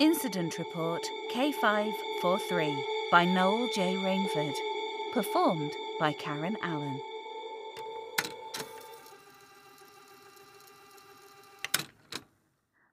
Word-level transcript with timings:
Incident 0.00 0.56
Report 0.60 1.02
K543 1.34 2.80
by 3.10 3.24
Noel 3.24 3.68
J. 3.74 3.96
Rainford. 3.96 4.54
Performed 5.12 5.72
by 5.98 6.12
Karen 6.12 6.56
Allen. 6.62 7.00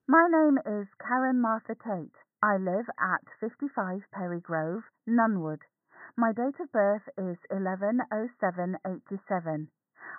My 0.08 0.28
name 0.32 0.58
is 0.66 0.88
Karen 1.00 1.40
Martha 1.40 1.76
Tate. 1.76 2.10
I 2.42 2.58
live 2.58 2.90
at 3.00 3.22
55 3.40 4.02
Perry 4.12 4.40
Grove, 4.40 4.82
Nunwood. 5.08 5.62
My 6.18 6.32
date 6.32 6.60
of 6.60 6.72
birth 6.72 7.08
is 7.20 7.38
110787. 7.52 9.68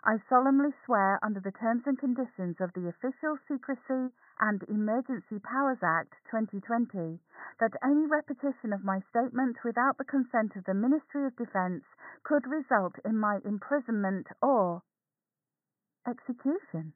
I 0.04 0.16
solemnly 0.28 0.70
swear 0.84 1.18
under 1.22 1.40
the 1.40 1.52
terms 1.52 1.82
and 1.86 1.98
conditions 1.98 2.56
of 2.60 2.72
the 2.74 2.88
Official 2.88 3.38
Secrecy 3.48 4.12
and 4.40 4.62
Emergency 4.68 5.38
Powers 5.42 5.78
Act 5.82 6.12
2020 6.30 7.18
that 7.60 7.72
any 7.82 8.06
repetition 8.06 8.72
of 8.72 8.84
my 8.84 9.00
statement 9.10 9.56
without 9.64 9.98
the 9.98 10.04
consent 10.04 10.56
of 10.56 10.64
the 10.64 10.74
Ministry 10.74 11.26
of 11.26 11.36
Defence 11.36 11.84
could 12.24 12.46
result 12.46 12.94
in 13.04 13.18
my 13.18 13.40
imprisonment 13.44 14.26
or 14.42 14.82
execution. 16.06 16.92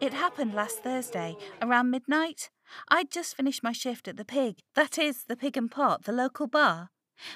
It 0.00 0.14
happened 0.14 0.54
last 0.54 0.82
Thursday, 0.82 1.36
around 1.60 1.90
midnight. 1.90 2.48
I'd 2.88 3.10
just 3.10 3.36
finished 3.36 3.62
my 3.62 3.72
shift 3.72 4.08
at 4.08 4.16
the 4.16 4.24
Pig, 4.24 4.60
that 4.74 4.98
is, 4.98 5.24
the 5.24 5.36
Pig 5.36 5.58
and 5.58 5.70
Pot, 5.70 6.04
the 6.04 6.12
local 6.12 6.46
bar. 6.46 6.90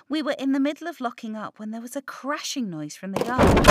We 0.08 0.22
were 0.22 0.36
in 0.38 0.52
the 0.52 0.60
middle 0.60 0.88
of 0.88 1.00
locking 1.00 1.36
up 1.36 1.58
when 1.58 1.70
there 1.70 1.80
was 1.80 1.96
a 1.96 2.02
crashing 2.02 2.70
noise 2.70 2.96
from 2.96 3.12
the 3.12 3.24
yard. 3.24 3.66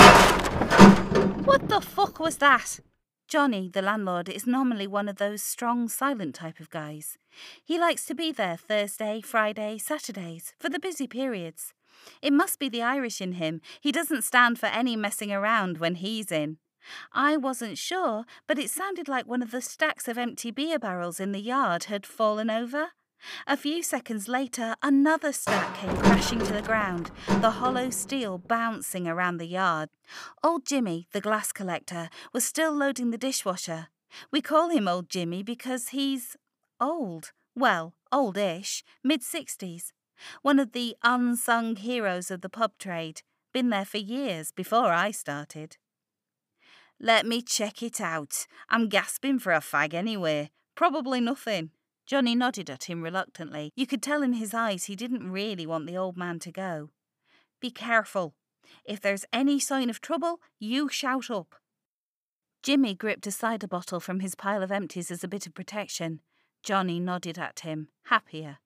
What 1.45 1.69
the 1.69 1.81
fuck 1.81 2.19
was 2.19 2.37
that? 2.37 2.79
Johnny, 3.27 3.67
the 3.67 3.81
landlord, 3.81 4.29
is 4.29 4.45
normally 4.45 4.85
one 4.85 5.09
of 5.09 5.15
those 5.15 5.41
strong, 5.41 5.89
silent 5.89 6.35
type 6.35 6.59
of 6.59 6.69
guys. 6.69 7.17
He 7.63 7.79
likes 7.79 8.05
to 8.05 8.13
be 8.13 8.31
there 8.31 8.57
Thursday, 8.57 9.21
Friday, 9.21 9.77
Saturdays, 9.77 10.53
for 10.59 10.69
the 10.69 10.79
busy 10.79 11.07
periods. 11.07 11.73
It 12.21 12.33
must 12.33 12.59
be 12.59 12.69
the 12.69 12.81
Irish 12.81 13.21
in 13.21 13.33
him. 13.33 13.61
He 13.81 13.91
doesn't 13.91 14.23
stand 14.23 14.59
for 14.59 14.67
any 14.67 14.95
messing 14.95 15.31
around 15.31 15.79
when 15.79 15.95
he's 15.95 16.31
in. 16.31 16.57
I 17.13 17.37
wasn't 17.37 17.77
sure, 17.77 18.25
but 18.45 18.59
it 18.59 18.69
sounded 18.69 19.07
like 19.07 19.25
one 19.25 19.41
of 19.41 19.51
the 19.51 19.61
stacks 19.61 20.07
of 20.07 20.17
empty 20.17 20.51
beer 20.51 20.77
barrels 20.77 21.19
in 21.19 21.31
the 21.31 21.41
yard 21.41 21.85
had 21.85 22.05
fallen 22.05 22.49
over. 22.49 22.89
A 23.47 23.57
few 23.57 23.83
seconds 23.83 24.27
later, 24.27 24.75
another 24.81 25.31
stack 25.31 25.77
came 25.77 25.95
crashing 25.97 26.39
to 26.39 26.53
the 26.53 26.61
ground, 26.61 27.11
the 27.27 27.51
hollow 27.51 27.89
steel 27.89 28.37
bouncing 28.37 29.07
around 29.07 29.37
the 29.37 29.45
yard. 29.45 29.89
Old 30.43 30.65
Jimmy, 30.65 31.07
the 31.13 31.21
glass 31.21 31.51
collector, 31.51 32.09
was 32.33 32.45
still 32.45 32.73
loading 32.73 33.11
the 33.11 33.17
dishwasher. 33.17 33.87
We 34.31 34.41
call 34.41 34.69
him 34.69 34.87
Old 34.87 35.09
Jimmy 35.09 35.43
because 35.43 35.89
he's 35.89 36.37
old. 36.79 37.31
Well, 37.55 37.93
oldish, 38.11 38.83
mid 39.03 39.21
60s. 39.21 39.91
One 40.41 40.59
of 40.59 40.71
the 40.71 40.95
unsung 41.03 41.75
heroes 41.75 42.31
of 42.31 42.41
the 42.41 42.49
pub 42.49 42.77
trade. 42.77 43.21
Been 43.53 43.69
there 43.69 43.85
for 43.85 43.97
years 43.97 44.51
before 44.51 44.91
I 44.91 45.11
started. 45.11 45.77
Let 46.99 47.25
me 47.25 47.41
check 47.41 47.83
it 47.83 47.99
out. 47.99 48.47
I'm 48.69 48.87
gasping 48.87 49.39
for 49.39 49.51
a 49.51 49.59
fag 49.59 49.93
anyway. 49.93 50.51
Probably 50.75 51.19
nothing. 51.19 51.71
Johnny 52.05 52.35
nodded 52.35 52.69
at 52.69 52.85
him 52.85 53.01
reluctantly. 53.01 53.71
You 53.75 53.87
could 53.87 54.01
tell 54.01 54.23
in 54.23 54.33
his 54.33 54.53
eyes 54.53 54.85
he 54.85 54.95
didn't 54.95 55.31
really 55.31 55.65
want 55.65 55.87
the 55.87 55.97
old 55.97 56.17
man 56.17 56.39
to 56.39 56.51
go. 56.51 56.89
Be 57.61 57.71
careful. 57.71 58.35
If 58.85 58.99
there's 58.99 59.25
any 59.31 59.59
sign 59.59 59.89
of 59.89 60.01
trouble, 60.01 60.39
you 60.59 60.89
shout 60.89 61.29
up. 61.29 61.55
Jimmy 62.61 62.93
gripped 62.93 63.27
a 63.27 63.31
cider 63.31 63.67
bottle 63.67 63.99
from 63.99 64.19
his 64.19 64.35
pile 64.35 64.63
of 64.63 64.71
empties 64.71 65.11
as 65.11 65.23
a 65.23 65.27
bit 65.27 65.47
of 65.47 65.53
protection. 65.53 66.21
Johnny 66.63 66.99
nodded 66.99 67.37
at 67.37 67.61
him, 67.61 67.89
happier. 68.05 68.59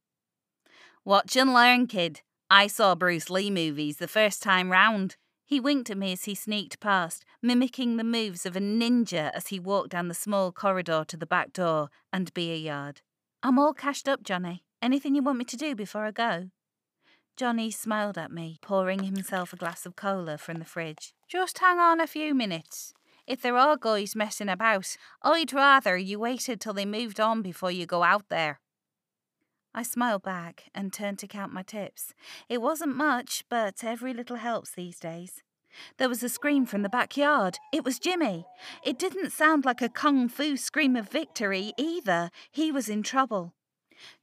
Watch 1.03 1.35
and 1.35 1.53
learn, 1.53 1.87
kid. 1.87 2.21
I 2.49 2.67
saw 2.67 2.95
Bruce 2.95 3.30
Lee 3.30 3.49
movies 3.49 3.97
the 3.97 4.08
first 4.08 4.42
time 4.42 4.71
round. 4.71 5.17
He 5.45 5.59
winked 5.59 5.89
at 5.89 5.97
me 5.97 6.11
as 6.11 6.26
he 6.26 6.36
sneaked 6.36 6.80
past, 6.80 7.26
mimicking 7.42 7.97
the 7.97 8.03
moves 8.03 8.45
of 8.45 8.55
a 8.55 8.59
ninja 8.59 9.31
as 9.33 9.47
he 9.47 9.59
walked 9.59 9.92
down 9.92 10.09
the 10.09 10.14
small 10.14 10.52
corridor 10.52 11.05
to 11.08 11.17
the 11.17 11.26
back 11.26 11.53
door 11.53 11.89
and 12.11 12.33
beer 12.33 12.55
yard. 12.55 13.02
I'm 13.47 13.58
all 13.58 13.73
cashed 13.73 14.09
up, 14.09 14.23
Johnny. 14.23 14.65
Anything 14.81 15.15
you 15.15 15.23
want 15.23 15.37
me 15.37 15.45
to 15.45 15.55
do 15.55 15.73
before 15.73 16.03
I 16.03 16.11
go? 16.11 16.49
Johnny 17.37 17.71
smiled 17.71 18.17
at 18.17 18.30
me, 18.30 18.58
pouring 18.61 19.03
himself 19.03 19.53
a 19.53 19.55
glass 19.55 19.85
of 19.85 19.95
cola 19.95 20.37
from 20.37 20.59
the 20.59 20.65
fridge. 20.65 21.13
Just 21.30 21.59
hang 21.59 21.80
on 21.80 22.02
a 22.02 22.08
few 22.08 22.35
minutes. 22.35 22.93
If 23.25 23.41
there 23.41 23.55
are 23.55 23.77
guys 23.77 24.17
messing 24.17 24.49
about, 24.49 24.97
I'd 25.23 25.53
rather 25.53 25.95
you 25.95 26.19
waited 26.19 26.59
till 26.59 26.73
they 26.73 26.85
moved 26.85 27.21
on 27.21 27.41
before 27.41 27.71
you 27.71 27.85
go 27.85 28.03
out 28.03 28.25
there. 28.27 28.59
I 29.73 29.81
smiled 29.81 30.23
back 30.23 30.65
and 30.75 30.91
turned 30.91 31.19
to 31.19 31.27
count 31.27 31.53
my 31.53 31.64
tips. 31.64 32.14
It 32.49 32.61
wasn't 32.61 32.97
much, 32.97 33.45
but 33.49 33.81
every 33.81 34.14
little 34.14 34.35
helps 34.35 34.71
these 34.71 34.99
days. 34.99 35.41
There 35.98 36.10
was 36.10 36.23
a 36.23 36.30
scream 36.30 36.65
from 36.65 36.82
the 36.82 36.89
backyard. 36.89 37.58
It 37.73 37.83
was 37.83 37.99
Jimmy. 37.99 38.45
It 38.83 38.99
didn't 38.99 39.32
sound 39.32 39.65
like 39.65 39.82
a 39.82 39.89
kung 39.89 40.30
fu 40.30 40.58
scream 40.58 40.95
of 40.95 41.10
victory 41.10 41.73
either. 41.77 42.30
He 42.52 42.71
was 42.71 42.89
in 42.89 43.04
trouble. 43.04 43.54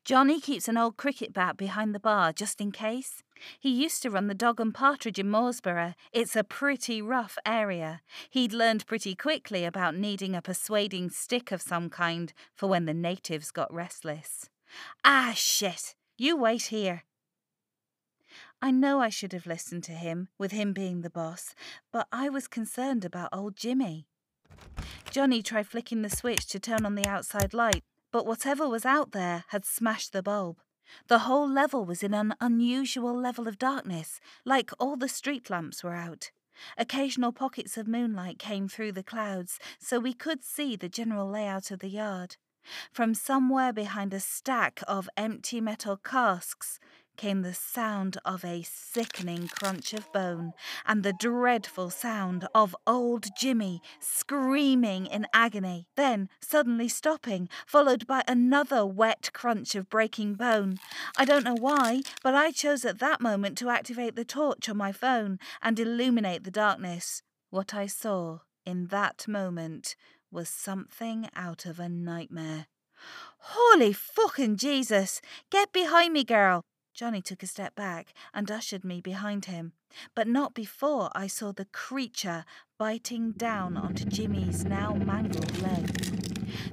Johnny 0.05 0.41
keeps 0.41 0.69
an 0.69 0.77
old 0.77 0.97
cricket 0.97 1.33
bat 1.33 1.57
behind 1.57 1.95
the 1.95 2.01
bar 2.01 2.33
just 2.33 2.61
in 2.61 2.71
case. 2.71 3.23
He 3.59 3.71
used 3.71 4.03
to 4.03 4.11
run 4.11 4.29
the 4.29 4.35
Dog 4.35 4.61
and 4.61 4.73
Partridge 4.73 5.19
in 5.19 5.27
Mooresborough. 5.27 5.95
It's 6.13 6.37
a 6.37 6.45
pretty 6.45 7.03
rough 7.03 7.37
area. 7.45 8.01
He'd 8.31 8.53
learned 8.53 8.87
pretty 8.87 9.15
quickly 9.15 9.65
about 9.65 9.97
needing 9.97 10.35
a 10.35 10.43
persuading 10.43 11.11
stick 11.11 11.51
of 11.51 11.63
some 11.63 11.91
kind 11.91 12.33
for 12.55 12.69
when 12.69 12.85
the 12.85 12.95
natives 12.95 13.51
got 13.51 13.73
restless. 13.73 14.49
Ah, 15.05 15.33
shit! 15.35 15.95
You 16.17 16.37
wait 16.37 16.67
here. 16.67 17.05
I 18.65 18.71
know 18.71 18.99
I 18.99 19.11
should 19.11 19.35
have 19.35 19.45
listened 19.45 19.85
to 19.85 19.93
him, 19.93 20.29
with 20.39 20.51
him 20.51 20.73
being 20.73 21.03
the 21.03 21.11
boss, 21.11 21.55
but 21.93 22.09
I 22.11 22.31
was 22.31 22.49
concerned 22.49 23.05
about 23.05 23.29
old 23.31 23.57
Jimmy. 23.57 24.07
Johnny 25.11 25.43
tried 25.43 25.67
flicking 25.67 26.01
the 26.01 26.09
switch 26.09 26.47
to 26.47 26.59
turn 26.59 26.87
on 26.87 26.95
the 26.95 27.07
outside 27.07 27.53
light, 27.53 27.83
but 28.11 28.25
whatever 28.25 28.67
was 28.67 28.87
out 28.87 29.13
there 29.13 29.45
had 29.49 29.67
smashed 29.67 30.15
the 30.15 30.23
bulb. 30.23 30.61
The 31.09 31.19
whole 31.29 31.47
level 31.47 31.85
was 31.85 32.03
in 32.03 32.15
an 32.15 32.37
unusual 32.41 33.15
level 33.15 33.49
of 33.49 33.59
darkness, 33.59 34.19
like 34.47 34.71
all 34.79 34.97
the 34.97 35.11
street 35.11 35.51
lamps 35.51 35.85
were 35.85 35.95
out. 35.95 36.31
Occasional 36.79 37.33
pockets 37.33 37.77
of 37.77 37.87
moonlight 37.87 38.39
came 38.39 38.67
through 38.67 38.93
the 38.93 39.03
clouds, 39.03 39.59
so 39.79 40.01
we 40.01 40.15
could 40.15 40.43
see 40.43 40.75
the 40.75 40.89
general 40.89 41.29
layout 41.29 41.71
of 41.71 41.81
the 41.81 41.91
yard. 41.91 42.39
From 42.91 43.13
somewhere 43.13 43.75
behind 43.75 44.15
a 44.15 44.21
stack 44.21 44.81
of 44.89 45.11
empty 45.19 45.61
metal 45.61 45.99
casks 45.99 46.81
came 47.17 47.43
the 47.43 47.55
sound 47.55 48.19
of 48.25 48.45
a 48.45 48.63
sickening 48.63 49.49
crunch 49.49 49.93
of 49.93 50.13
bone 50.13 50.53
and 50.87 51.03
the 51.03 51.13
dreadful 51.13 51.91
sound 51.91 52.47
of 52.55 52.77
old 52.87 53.27
Jimmy 53.37 53.81
screaming 54.01 55.07
in 55.07 55.27
agony, 55.33 55.87
then 55.97 56.29
suddenly 56.41 56.89
stopping, 56.89 57.49
followed 57.67 58.07
by 58.07 58.23
another 58.27 58.85
wet 58.85 59.31
crunch 59.33 59.75
of 59.75 59.89
breaking 59.89 60.35
bone. 60.35 60.79
I 61.17 61.25
don't 61.25 61.45
know 61.45 61.57
why, 61.59 62.03
but 62.23 62.35
I 62.35 62.51
chose 62.51 62.85
at 62.85 62.99
that 62.99 63.21
moment 63.21 63.59
to 63.59 63.69
activate 63.69 64.17
the 64.17 64.25
torch 64.25 64.69
on 64.69 64.77
my 64.77 64.93
phone 64.93 65.39
and 65.63 65.79
illuminate 65.79 66.45
the 66.45 66.51
darkness. 66.51 67.23
What 67.51 67.75
I 67.75 67.87
saw 67.87 68.41
in 68.67 68.89
that 68.89 69.29
moment 69.29 69.97
was 70.31 70.49
something 70.49 71.29
out 71.37 71.67
of 71.67 71.79
a 71.79 71.89
nightmare. 71.89 72.67
Holy 73.39 73.93
fucking 73.93 74.57
Jesus! 74.57 75.21
Get 75.51 75.73
behind 75.73 76.13
me, 76.13 76.25
girl! 76.25 76.63
Johnny 76.95 77.21
took 77.21 77.43
a 77.43 77.49
step 77.49 77.75
back 77.75 78.15
and 78.33 78.49
ushered 78.51 78.85
me 78.85 79.01
behind 79.01 79.47
him, 79.47 79.73
but 80.15 80.29
not 80.29 80.55
before 80.55 81.11
I 81.13 81.27
saw 81.27 81.51
the 81.53 81.65
creature 81.65 82.45
biting 82.79 83.33
down 83.33 83.77
onto 83.77 84.05
Jimmy's 84.05 84.65
now 84.65 84.95
mangled 84.95 85.61
leg. 85.61 85.89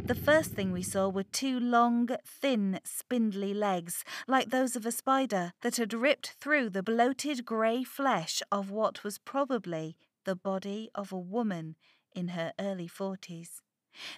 The 0.05 0.13
first 0.13 0.51
thing 0.51 0.71
we 0.71 0.83
saw 0.83 1.09
were 1.09 1.23
two 1.23 1.59
long, 1.59 2.09
thin, 2.23 2.79
spindly 2.83 3.51
legs, 3.53 4.03
like 4.27 4.51
those 4.51 4.75
of 4.75 4.85
a 4.85 4.91
spider, 4.91 5.53
that 5.61 5.77
had 5.77 5.91
ripped 5.93 6.35
through 6.39 6.69
the 6.69 6.83
bloated 6.83 7.43
grey 7.43 7.83
flesh 7.83 8.43
of 8.51 8.69
what 8.69 9.03
was 9.03 9.17
probably 9.17 9.97
the 10.25 10.35
body 10.35 10.91
of 10.93 11.11
a 11.11 11.17
woman 11.17 11.75
in 12.13 12.29
her 12.29 12.53
early 12.59 12.87
forties. 12.87 13.63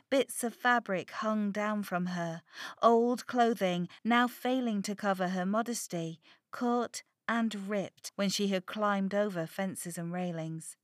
Bits 0.09 0.43
of 0.43 0.53
fabric 0.53 1.09
hung 1.09 1.51
down 1.51 1.83
from 1.83 2.07
her, 2.07 2.43
old 2.81 3.25
clothing 3.25 3.89
now 4.03 4.27
failing 4.27 4.81
to 4.83 4.95
cover 4.95 5.29
her 5.29 5.45
modesty, 5.45 6.21
caught 6.51 7.01
and 7.27 7.67
ripped 7.67 8.11
when 8.15 8.29
she 8.29 8.49
had 8.49 8.65
climbed 8.65 9.15
over 9.15 9.47
fences 9.47 9.97
and 9.97 10.13
railings. 10.13 10.77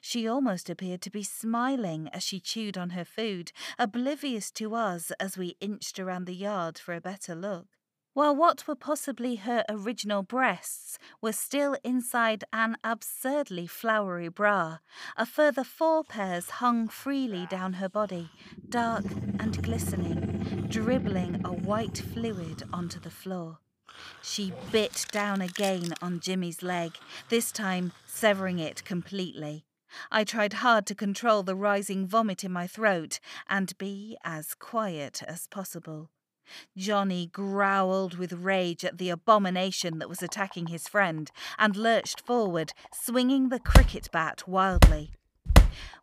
She 0.00 0.28
almost 0.28 0.70
appeared 0.70 1.00
to 1.02 1.10
be 1.10 1.22
smiling 1.22 2.08
as 2.08 2.22
she 2.22 2.38
chewed 2.38 2.76
on 2.76 2.90
her 2.90 3.04
food, 3.04 3.50
oblivious 3.78 4.50
to 4.52 4.74
us 4.74 5.10
as 5.12 5.36
we 5.36 5.56
inched 5.60 5.98
around 5.98 6.26
the 6.26 6.34
yard 6.34 6.78
for 6.78 6.94
a 6.94 7.00
better 7.00 7.34
look. 7.34 7.66
While 8.14 8.34
what 8.34 8.66
were 8.66 8.76
possibly 8.76 9.36
her 9.36 9.64
original 9.68 10.22
breasts 10.22 10.98
were 11.20 11.32
still 11.32 11.76
inside 11.84 12.44
an 12.52 12.76
absurdly 12.82 13.66
flowery 13.66 14.28
bra. 14.28 14.78
A 15.16 15.26
further 15.26 15.64
four 15.64 16.04
pairs 16.04 16.48
hung 16.50 16.88
freely 16.88 17.46
down 17.46 17.74
her 17.74 17.88
body, 17.88 18.30
dark 18.68 19.04
and 19.38 19.62
glistening, 19.62 20.66
dribbling 20.68 21.42
a 21.44 21.52
white 21.52 21.98
fluid 21.98 22.62
onto 22.72 23.00
the 23.00 23.10
floor. 23.10 23.58
She 24.22 24.52
bit 24.72 25.06
down 25.12 25.40
again 25.40 25.94
on 26.00 26.20
Jimmy's 26.20 26.62
leg, 26.62 26.92
this 27.28 27.52
time 27.52 27.92
severing 28.06 28.58
it 28.58 28.84
completely. 28.84 29.66
I 30.10 30.24
tried 30.24 30.54
hard 30.54 30.86
to 30.86 30.94
control 30.94 31.42
the 31.42 31.54
rising 31.54 32.06
vomit 32.06 32.42
in 32.42 32.52
my 32.52 32.66
throat 32.66 33.20
and 33.48 33.76
be 33.78 34.16
as 34.24 34.54
quiet 34.54 35.22
as 35.26 35.46
possible. 35.46 36.10
Johnny 36.76 37.26
growled 37.26 38.18
with 38.18 38.32
rage 38.32 38.84
at 38.84 38.98
the 38.98 39.10
abomination 39.10 39.98
that 39.98 40.08
was 40.08 40.22
attacking 40.22 40.66
his 40.66 40.88
friend 40.88 41.30
and 41.58 41.76
lurched 41.76 42.20
forward, 42.20 42.72
swinging 42.92 43.48
the 43.48 43.60
cricket 43.60 44.08
bat 44.12 44.46
wildly. 44.46 45.12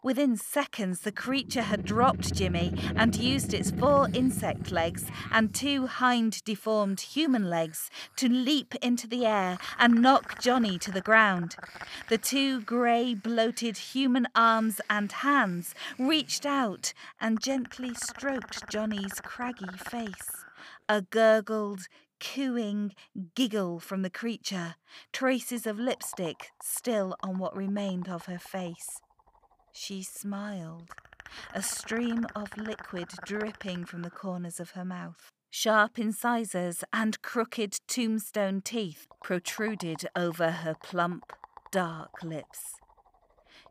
Within 0.03 0.35
seconds, 0.37 1.01
the 1.01 1.11
creature 1.11 1.61
had 1.61 1.85
dropped 1.85 2.33
Jimmy 2.33 2.73
and 2.95 3.15
used 3.15 3.53
its 3.53 3.71
four 3.71 4.09
insect 4.13 4.71
legs 4.71 5.05
and 5.31 5.53
two 5.53 5.87
hind 5.87 6.43
deformed 6.43 7.01
human 7.01 7.49
legs 7.49 7.89
to 8.15 8.27
leap 8.27 8.73
into 8.81 9.07
the 9.07 9.25
air 9.25 9.57
and 9.77 10.01
knock 10.01 10.39
Johnny 10.41 10.79
to 10.79 10.91
the 10.91 11.01
ground. 11.01 11.55
The 12.09 12.17
two 12.17 12.61
grey, 12.61 13.13
bloated 13.13 13.77
human 13.77 14.27
arms 14.35 14.81
and 14.89 15.11
hands 15.11 15.75
reached 15.99 16.45
out 16.45 16.93
and 17.19 17.41
gently 17.41 17.93
stroked 17.93 18.69
Johnny's 18.69 19.21
craggy 19.23 19.77
face. 19.77 20.45
A 20.89 21.01
gurgled, 21.01 21.87
cooing 22.19 22.93
giggle 23.35 23.79
from 23.79 24.01
the 24.01 24.09
creature, 24.09 24.75
traces 25.11 25.65
of 25.65 25.79
lipstick 25.79 26.51
still 26.61 27.15
on 27.23 27.39
what 27.39 27.55
remained 27.55 28.07
of 28.07 28.25
her 28.25 28.39
face. 28.39 29.01
She 29.73 30.03
smiled, 30.03 30.89
a 31.53 31.61
stream 31.61 32.25
of 32.35 32.57
liquid 32.57 33.07
dripping 33.25 33.85
from 33.85 34.01
the 34.01 34.09
corners 34.09 34.59
of 34.59 34.71
her 34.71 34.85
mouth. 34.85 35.31
Sharp 35.49 35.97
incisors 35.97 36.83
and 36.93 37.21
crooked 37.21 37.79
tombstone 37.87 38.61
teeth 38.61 39.07
protruded 39.23 40.07
over 40.15 40.51
her 40.51 40.75
plump, 40.81 41.33
dark 41.71 42.23
lips. 42.23 42.75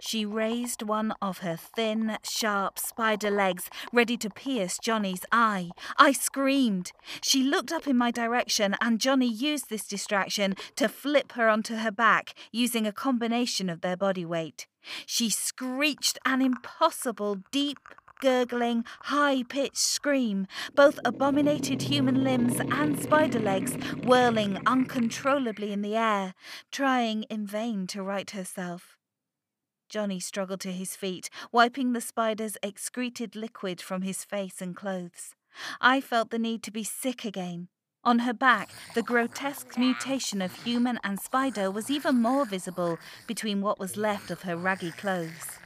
She 0.01 0.25
raised 0.25 0.83
one 0.83 1.13
of 1.21 1.39
her 1.39 1.57
thin, 1.57 2.17
sharp 2.23 2.79
spider 2.79 3.31
legs, 3.31 3.69
ready 3.93 4.17
to 4.17 4.31
pierce 4.31 4.79
Johnny's 4.79 5.27
eye. 5.31 5.71
I 5.99 6.13
screamed. 6.13 6.93
She 7.23 7.43
looked 7.43 7.71
up 7.71 7.87
in 7.87 7.99
my 7.99 8.11
direction, 8.11 8.75
and 8.81 8.99
Johnny 8.99 9.31
used 9.31 9.69
this 9.69 9.87
distraction 9.87 10.55
to 10.77 10.89
flip 10.89 11.33
her 11.33 11.49
onto 11.49 11.77
her 11.77 11.91
back, 11.91 12.35
using 12.51 12.87
a 12.87 12.93
combination 12.93 13.69
of 13.69 13.83
their 13.83 13.97
body 13.97 14.25
weight. 14.25 14.67
She 15.07 15.31
screeched 15.31 16.19
an 16.25 16.43
impossible, 16.43 17.39
deep, 17.51 17.79
gurgling, 18.21 18.85
high 19.05 19.43
pitched 19.43 19.79
scream, 19.79 20.47
both 20.75 21.01
abominated 21.05 21.83
human 21.83 22.23
limbs 22.23 22.61
and 22.61 23.01
spider 23.01 23.41
legs 23.41 23.75
whirling 24.05 24.59
uncontrollably 24.67 25.73
in 25.73 25.83
the 25.83 25.97
air, 25.97 26.35
trying 26.71 27.25
in 27.25 27.47
vain 27.47 27.87
to 27.89 28.03
right 28.03 28.31
herself. 28.31 28.97
Johnny 29.89 30.21
struggled 30.21 30.61
to 30.61 30.73
his 30.73 30.95
feet, 30.95 31.29
wiping 31.51 31.93
the 31.93 32.01
spider's 32.01 32.57
excreted 32.63 33.35
liquid 33.35 33.81
from 33.81 34.03
his 34.03 34.25
face 34.25 34.63
and 34.63 34.77
clothes. 34.77 35.35
I 35.81 36.01
felt 36.01 36.31
the 36.31 36.39
need 36.39 36.63
to 36.63 36.71
be 36.71 36.85
sick 36.85 37.25
again. 37.25 37.69
On 38.03 38.21
her 38.21 38.33
back, 38.33 38.71
the 38.95 39.03
grotesque 39.03 39.77
mutation 39.77 40.41
of 40.41 40.65
human 40.65 40.99
and 41.05 41.21
spider 41.21 41.71
was 41.71 41.91
even 41.91 42.23
more 42.23 42.47
visible 42.47 42.99
between 43.27 43.61
what 43.61 43.79
was 43.79 43.99
left 43.99 44.31
of 44.31 44.43
her 44.43 44.57
raggy 44.57 44.91
clothes. 44.93 45.59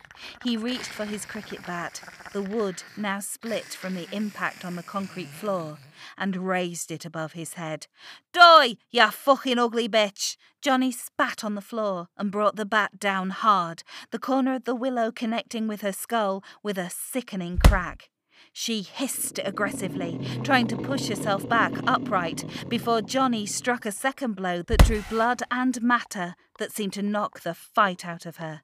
He 0.43 0.57
reached 0.57 0.87
for 0.87 1.05
his 1.05 1.25
cricket 1.25 1.65
bat, 1.67 2.01
the 2.33 2.43
wood 2.43 2.83
now 2.97 3.21
split 3.21 3.67
from 3.67 3.95
the 3.95 4.09
impact 4.11 4.65
on 4.65 4.75
the 4.75 4.83
concrete 4.83 5.29
floor, 5.29 5.79
and 6.17 6.49
raised 6.49 6.91
it 6.91 7.05
above 7.05 7.33
his 7.33 7.55
head. 7.55 7.87
Die, 8.33 8.77
ya 8.91 9.11
fucking 9.11 9.59
ugly 9.59 9.89
bitch! 9.89 10.37
Johnny 10.61 10.91
spat 10.91 11.45
on 11.45 11.55
the 11.55 11.61
floor 11.61 12.09
and 12.17 12.33
brought 12.33 12.57
the 12.57 12.65
bat 12.65 12.99
down 12.99 13.31
hard, 13.31 13.83
the 14.11 14.19
corner 14.19 14.55
of 14.55 14.65
the 14.65 14.75
willow 14.75 15.13
connecting 15.13 15.69
with 15.69 15.83
her 15.83 15.93
skull 15.93 16.43
with 16.63 16.79
a 16.79 16.91
sickening 16.91 17.59
crack. 17.59 18.09
She 18.53 18.83
hissed 18.83 19.41
aggressively, 19.45 20.21
trying 20.43 20.67
to 20.69 20.77
push 20.77 21.09
herself 21.09 21.49
back 21.49 21.73
upright, 21.87 22.45
before 22.69 23.03
Johnny 23.03 23.47
struck 23.47 23.85
a 23.85 23.93
second 23.93 24.35
blow 24.35 24.63
that 24.63 24.85
drew 24.85 25.03
blood 25.11 25.43
and 25.51 25.83
matter 25.83 26.37
that 26.59 26.73
seemed 26.73 26.93
to 26.95 27.03
knock 27.03 27.41
the 27.41 27.55
fight 27.55 28.05
out 28.05 28.27
of 28.27 28.37
her. 28.37 28.63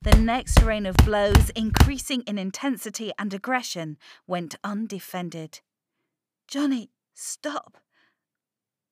The 0.00 0.16
next 0.16 0.62
rain 0.62 0.86
of 0.86 0.96
blows, 0.98 1.50
increasing 1.50 2.22
in 2.22 2.38
intensity 2.38 3.12
and 3.18 3.34
aggression, 3.34 3.98
went 4.26 4.54
undefended. 4.62 5.60
Johnny, 6.46 6.90
stop. 7.14 7.78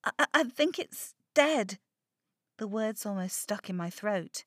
I, 0.05 0.27
I 0.33 0.45
think 0.45 0.79
it's 0.79 1.15
dead. 1.35 1.79
The 2.59 2.69
words 2.69 3.07
almost 3.07 3.37
stuck 3.41 3.71
in 3.71 3.77
my 3.77 3.91
throat. 3.91 4.45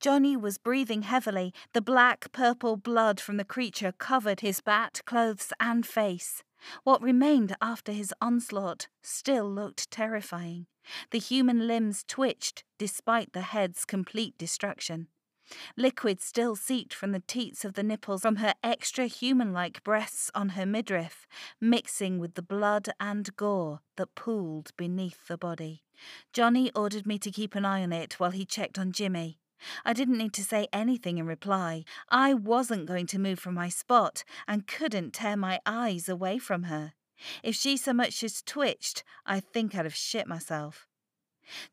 Johnny 0.00 0.36
was 0.36 0.58
breathing 0.58 1.02
heavily. 1.02 1.52
The 1.72 1.80
black 1.80 2.32
purple 2.32 2.76
blood 2.76 3.20
from 3.20 3.36
the 3.36 3.44
creature 3.44 3.92
covered 3.92 4.40
his 4.40 4.60
bat, 4.60 5.00
clothes, 5.04 5.52
and 5.60 5.86
face. 5.86 6.42
What 6.84 7.02
remained 7.02 7.56
after 7.60 7.92
his 7.92 8.12
onslaught 8.20 8.88
still 9.02 9.50
looked 9.50 9.90
terrifying. 9.90 10.66
The 11.10 11.18
human 11.18 11.66
limbs 11.66 12.04
twitched 12.06 12.64
despite 12.78 13.32
the 13.32 13.42
head's 13.42 13.84
complete 13.84 14.36
destruction. 14.38 15.08
Liquid 15.76 16.20
still 16.20 16.56
seeped 16.56 16.92
from 16.92 17.12
the 17.12 17.22
teats 17.26 17.64
of 17.64 17.74
the 17.74 17.82
nipples 17.82 18.22
from 18.22 18.36
her 18.36 18.54
extra 18.62 19.06
human 19.06 19.52
like 19.52 19.82
breasts 19.82 20.30
on 20.34 20.50
her 20.50 20.66
midriff, 20.66 21.26
mixing 21.60 22.18
with 22.18 22.34
the 22.34 22.42
blood 22.42 22.88
and 23.00 23.34
gore 23.36 23.80
that 23.96 24.14
pooled 24.14 24.72
beneath 24.76 25.26
the 25.26 25.38
body. 25.38 25.84
Johnny 26.32 26.70
ordered 26.74 27.06
me 27.06 27.18
to 27.18 27.30
keep 27.30 27.54
an 27.54 27.64
eye 27.64 27.82
on 27.82 27.92
it 27.92 28.20
while 28.20 28.30
he 28.30 28.44
checked 28.44 28.78
on 28.78 28.92
Jimmy. 28.92 29.38
I 29.84 29.92
didn't 29.92 30.18
need 30.18 30.32
to 30.34 30.44
say 30.44 30.68
anything 30.72 31.18
in 31.18 31.26
reply. 31.26 31.84
I 32.08 32.34
wasn't 32.34 32.86
going 32.86 33.06
to 33.08 33.18
move 33.18 33.38
from 33.38 33.54
my 33.54 33.68
spot 33.68 34.24
and 34.46 34.66
couldn't 34.66 35.14
tear 35.14 35.36
my 35.36 35.60
eyes 35.66 36.08
away 36.08 36.38
from 36.38 36.64
her. 36.64 36.92
If 37.42 37.56
she 37.56 37.76
so 37.76 37.92
much 37.92 38.22
as 38.22 38.42
twitched, 38.42 39.02
I 39.26 39.40
think 39.40 39.74
I'd 39.74 39.84
have 39.84 39.94
shit 39.94 40.26
myself. 40.26 40.86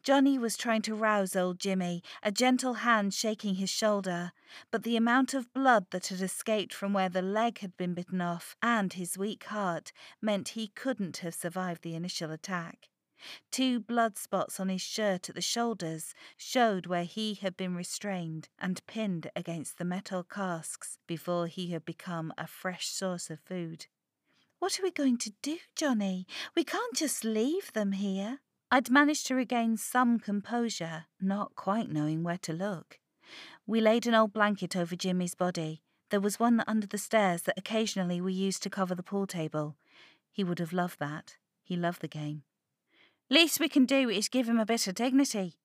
Johnny 0.03 0.37
was 0.37 0.55
trying 0.55 0.81
to 0.83 0.95
rouse 0.95 1.35
old 1.35 1.59
Jimmy, 1.59 2.01
a 2.23 2.31
gentle 2.31 2.75
hand 2.75 3.13
shaking 3.13 3.55
his 3.55 3.69
shoulder, 3.69 4.31
but 4.71 4.83
the 4.83 4.95
amount 4.95 5.33
of 5.33 5.53
blood 5.53 5.87
that 5.91 6.07
had 6.07 6.21
escaped 6.21 6.73
from 6.73 6.93
where 6.93 7.09
the 7.09 7.21
leg 7.21 7.59
had 7.59 7.75
been 7.75 7.93
bitten 7.93 8.21
off 8.21 8.55
and 8.61 8.93
his 8.93 9.17
weak 9.17 9.43
heart 9.45 9.91
meant 10.21 10.49
he 10.49 10.69
couldn't 10.69 11.17
have 11.17 11.35
survived 11.35 11.81
the 11.81 11.95
initial 11.95 12.31
attack. 12.31 12.87
Two 13.51 13.79
blood 13.79 14.17
spots 14.17 14.59
on 14.59 14.69
his 14.69 14.81
shirt 14.81 15.29
at 15.29 15.35
the 15.35 15.41
shoulders 15.41 16.13
showed 16.37 16.87
where 16.87 17.03
he 17.03 17.35
had 17.35 17.55
been 17.57 17.75
restrained 17.75 18.49
and 18.59 18.85
pinned 18.87 19.29
against 19.35 19.77
the 19.77 19.85
metal 19.85 20.23
casks 20.23 20.97
before 21.07 21.47
he 21.47 21.71
had 21.71 21.85
become 21.85 22.33
a 22.37 22.47
fresh 22.47 22.87
source 22.87 23.29
of 23.29 23.39
food. 23.39 23.87
What 24.59 24.79
are 24.79 24.83
we 24.83 24.91
going 24.91 25.17
to 25.19 25.33
do, 25.41 25.57
Johnny? 25.75 26.25
We 26.55 26.63
can't 26.63 26.95
just 26.95 27.23
leave 27.23 27.73
them 27.73 27.91
here. 27.91 28.39
I'd 28.71 28.89
managed 28.89 29.27
to 29.27 29.35
regain 29.35 29.77
some 29.77 30.19
composure, 30.19 31.05
not 31.21 31.55
quite 31.55 31.91
knowing 31.91 32.23
where 32.23 32.39
to 32.39 32.53
look. 32.53 32.99
We 33.67 33.81
laid 33.81 34.07
an 34.07 34.15
old 34.15 34.33
blanket 34.33 34.75
over 34.75 34.95
Jimmy's 34.95 35.35
body. 35.35 35.81
There 36.09 36.19
was 36.19 36.39
one 36.39 36.63
under 36.67 36.87
the 36.87 36.97
stairs 36.97 37.43
that 37.43 37.57
occasionally 37.57 38.21
we 38.21 38.33
used 38.33 38.63
to 38.63 38.69
cover 38.69 38.95
the 38.95 39.03
pool 39.03 39.27
table. 39.27 39.75
He 40.31 40.43
would 40.43 40.59
have 40.59 40.73
loved 40.73 40.99
that. 40.99 41.37
He 41.63 41.75
loved 41.75 42.01
the 42.01 42.07
game. 42.07 42.43
Least 43.29 43.59
we 43.59 43.69
can 43.69 43.85
do 43.85 44.07
is 44.09 44.29
give 44.29 44.47
him 44.47 44.59
a 44.59 44.65
bit 44.65 44.87
of 44.87 44.93
dignity. 44.93 45.55